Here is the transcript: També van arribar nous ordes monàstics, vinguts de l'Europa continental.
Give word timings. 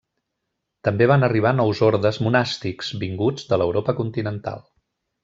També 0.87 1.07
van 1.11 1.27
arribar 1.27 1.51
nous 1.57 1.81
ordes 1.89 2.19
monàstics, 2.29 2.89
vinguts 3.05 3.47
de 3.53 3.61
l'Europa 3.63 3.97
continental. 4.01 4.65